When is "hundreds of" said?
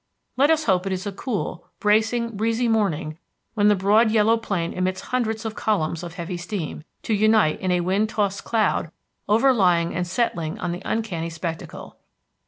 5.01-5.53